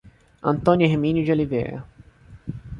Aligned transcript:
Antônio 0.41 0.87
Herminio 0.87 1.23
de 1.23 1.31
Oliveira 1.31 1.85